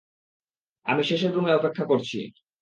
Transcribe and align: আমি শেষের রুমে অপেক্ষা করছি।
আমি 0.85 1.01
শেষের 1.03 1.31
রুমে 1.33 1.51
অপেক্ষা 1.53 1.85
করছি। 1.85 2.19